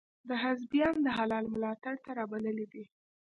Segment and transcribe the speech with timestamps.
[0.27, 2.83] ده حزبیان د هلال ملاتړ ته را بللي دي.